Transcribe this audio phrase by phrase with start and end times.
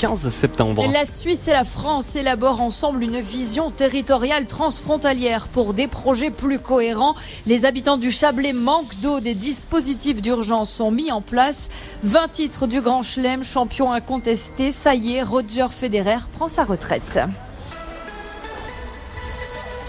[0.00, 0.82] 15 septembre.
[0.90, 6.58] La Suisse et la France élaborent ensemble une vision territoriale transfrontalière pour des projets plus
[6.58, 7.14] cohérents.
[7.46, 11.68] Les habitants du Chablais manquent d'eau, des dispositifs d'urgence sont mis en place.
[12.02, 17.18] 20 titres du Grand Chelem, champion incontesté, ça y est, Roger Federer prend sa retraite.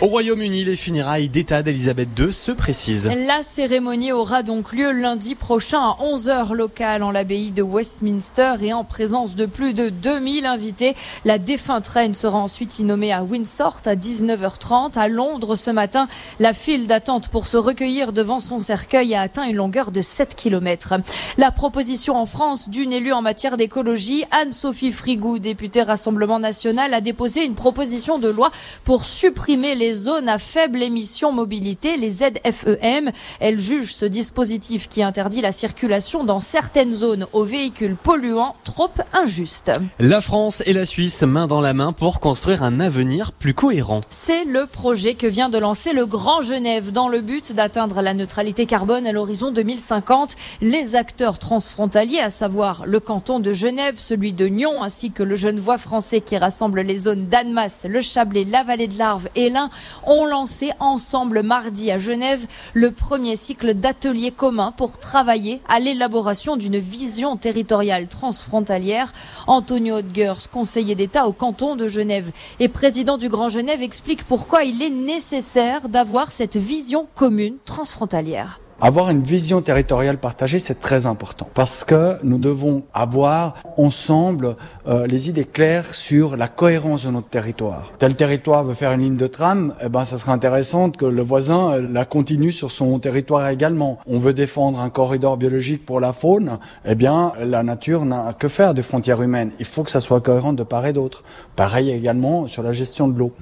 [0.00, 3.10] Au Royaume-Uni, les funérailles d'État d'Elisabeth II se précisent.
[3.26, 8.72] La cérémonie aura donc lieu lundi prochain à 11h locale en l'abbaye de Westminster et
[8.72, 10.94] en présence de plus de 2000 invités.
[11.24, 14.96] La défunte reine sera ensuite innommée à Windsor à 19h30.
[14.96, 16.06] À Londres ce matin,
[16.38, 20.36] la file d'attente pour se recueillir devant son cercueil a atteint une longueur de 7
[20.36, 20.94] km.
[21.38, 27.00] La proposition en France d'une élue en matière d'écologie, Anne-Sophie Frigou, députée Rassemblement National, a
[27.00, 28.52] déposé une proposition de loi
[28.84, 33.10] pour supprimer les les zones à faible émission mobilité, les ZFEM.
[33.40, 38.90] Elle juge ce dispositif qui interdit la circulation dans certaines zones aux véhicules polluants trop
[39.14, 39.72] injuste.
[39.98, 44.02] La France et la Suisse main dans la main pour construire un avenir plus cohérent.
[44.10, 48.12] C'est le projet que vient de lancer le Grand Genève dans le but d'atteindre la
[48.12, 50.36] neutralité carbone à l'horizon 2050.
[50.60, 55.34] Les acteurs transfrontaliers, à savoir le canton de Genève, celui de Nyon ainsi que le
[55.34, 59.70] Genevois français qui rassemble les zones d'Annemasse, le Chablais, la vallée de l'Arve et l'Ain,
[60.04, 66.56] ont lancé ensemble mardi à Genève le premier cycle d'ateliers communs pour travailler à l'élaboration
[66.56, 69.12] d'une vision territoriale transfrontalière.
[69.46, 74.64] Antonio Odgers, conseiller d'État au canton de Genève et président du Grand Genève, explique pourquoi
[74.64, 78.60] il est nécessaire d'avoir cette vision commune transfrontalière.
[78.80, 84.54] Avoir une vision territoriale partagée, c'est très important parce que nous devons avoir ensemble
[84.86, 87.92] euh, les idées claires sur la cohérence de notre territoire.
[87.98, 91.22] Tel territoire veut faire une ligne de tram, eh ben ça serait intéressant que le
[91.22, 93.98] voisin euh, la continue sur son territoire également.
[94.06, 98.46] On veut défendre un corridor biologique pour la faune, eh bien la nature n'a que
[98.46, 99.50] faire des frontières humaines.
[99.58, 101.24] Il faut que ça soit cohérent de part et d'autre.
[101.56, 103.32] Pareil également sur la gestion de l'eau.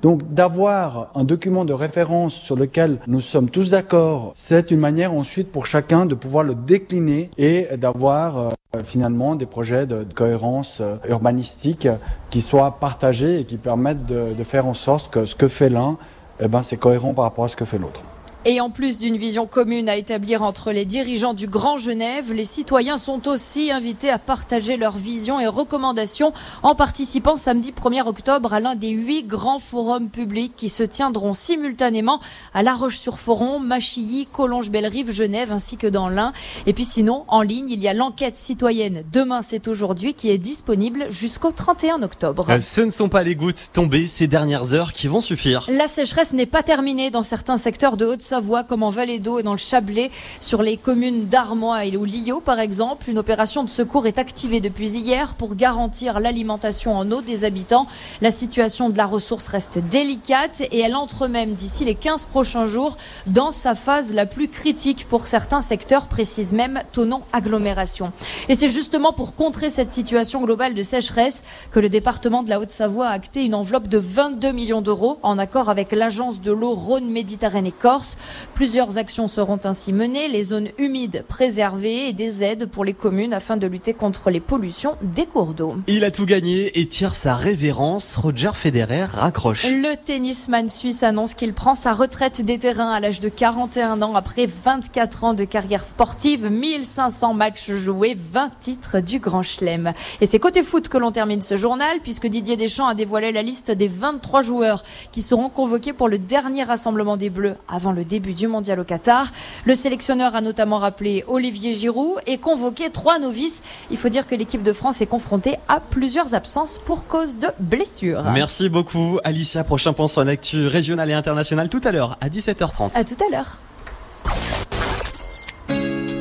[0.00, 5.12] Donc d'avoir un document de référence sur lequel nous sommes tous d'accord, c'est une manière
[5.12, 8.50] ensuite pour chacun de pouvoir le décliner et d'avoir euh,
[8.84, 11.88] finalement des projets de, cohérence euh, urbanistique
[12.30, 15.96] qui soient partagés et qui permettent de, faire en sorte que ce que fait l'un,
[16.38, 18.00] eh ben, c'est cohérent par rapport à ce que fait l'autre.
[18.48, 22.44] Et en plus d'une vision commune à établir entre les dirigeants du Grand Genève, les
[22.44, 28.54] citoyens sont aussi invités à partager leurs visions et recommandations en participant samedi 1er octobre
[28.54, 32.20] à l'un des huit grands forums publics qui se tiendront simultanément
[32.54, 36.32] à La Roche-sur-Foron, Machilly, Collonges-Bellerive, Genève ainsi que dans l'Ain.
[36.66, 40.38] Et puis sinon, en ligne, il y a l'enquête citoyenne Demain c'est aujourd'hui qui est
[40.38, 42.46] disponible jusqu'au 31 octobre.
[42.48, 45.66] Euh, ce ne sont pas les gouttes tombées ces dernières heures qui vont suffire.
[45.68, 49.38] La sécheresse n'est pas terminée dans certains secteurs de Haute-Savoie voit comme en Vallée d'Eau
[49.38, 50.10] et dans le Chablais,
[50.40, 53.10] sur les communes d'Armois et au Lio par exemple.
[53.10, 57.86] Une opération de secours est activée depuis hier pour garantir l'alimentation en eau des habitants.
[58.20, 62.66] La situation de la ressource reste délicate et elle entre même d'ici les 15 prochains
[62.66, 68.12] jours dans sa phase la plus critique pour certains secteurs, précise même Tonon Agglomération.
[68.48, 72.60] Et c'est justement pour contrer cette situation globale de sécheresse que le département de la
[72.60, 76.74] Haute-Savoie a acté une enveloppe de 22 millions d'euros en accord avec l'agence de l'eau
[76.74, 78.16] Rhône-Méditerranée-Corse.
[78.54, 83.34] Plusieurs actions seront ainsi menées, les zones humides préservées et des aides pour les communes
[83.34, 85.76] afin de lutter contre les pollutions des cours d'eau.
[85.86, 88.16] Il a tout gagné et tire sa révérence.
[88.16, 89.66] Roger Federer raccroche.
[89.66, 94.14] Le tennisman suisse annonce qu'il prend sa retraite des terrains à l'âge de 41 ans
[94.14, 99.92] après 24 ans de carrière sportive, 1500 matchs joués, 20 titres du Grand Chelem.
[100.20, 103.42] Et c'est côté foot que l'on termine ce journal puisque Didier Deschamps a dévoilé la
[103.42, 104.82] liste des 23 joueurs
[105.12, 108.84] qui seront convoqués pour le dernier rassemblement des Bleus avant le début du mondial au
[108.84, 109.26] Qatar.
[109.66, 113.62] Le sélectionneur a notamment rappelé Olivier Giroud et convoqué trois novices.
[113.90, 117.48] Il faut dire que l'équipe de France est confrontée à plusieurs absences pour cause de
[117.60, 118.22] blessures.
[118.32, 119.64] Merci beaucoup Alicia.
[119.64, 122.96] Prochain point sur l'actu régionale et internationale tout à l'heure à 17h30.
[122.96, 123.58] À tout à l'heure.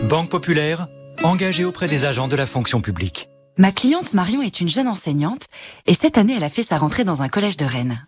[0.10, 0.88] Banque Populaire,
[1.24, 3.30] engagée auprès des agents de la fonction publique.
[3.58, 5.46] Ma cliente Marion est une jeune enseignante
[5.86, 8.06] et cette année elle a fait sa rentrée dans un collège de Rennes.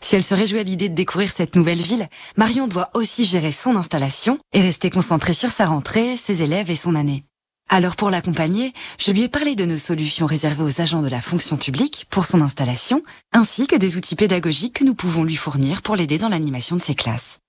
[0.00, 3.52] Si elle se réjouit à l'idée de découvrir cette nouvelle ville, Marion doit aussi gérer
[3.52, 7.24] son installation et rester concentrée sur sa rentrée, ses élèves et son année.
[7.70, 11.20] Alors pour l'accompagner, je lui ai parlé de nos solutions réservées aux agents de la
[11.20, 13.02] fonction publique pour son installation,
[13.32, 16.82] ainsi que des outils pédagogiques que nous pouvons lui fournir pour l'aider dans l'animation de
[16.82, 17.40] ses classes.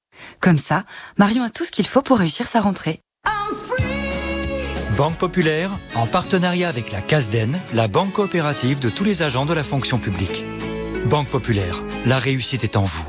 [0.42, 0.84] Comme ça,
[1.18, 3.00] Marion a tout ce qu'il faut pour réussir sa rentrée.
[4.98, 9.54] Banque Populaire, en partenariat avec la CASDEN, la banque coopérative de tous les agents de
[9.54, 10.44] la fonction publique.
[11.06, 13.06] Banque Populaire, la réussite est en vous.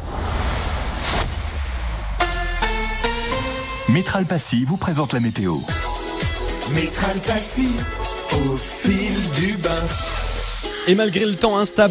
[3.89, 5.57] Métral Passy vous présente la météo.
[6.75, 7.69] Métral Passy,
[8.33, 9.71] au fil du bain.
[10.87, 11.89] Et malgré le temps instable,